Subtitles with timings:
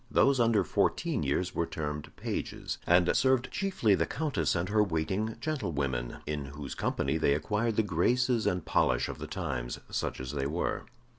[0.09, 5.35] Those under fourteen years were termed pages, and served chiefly the Countess and her waiting
[5.39, 10.31] gentlewomen, in whose company they acquired the graces and polish of the times, such as
[10.31, 10.85] they were.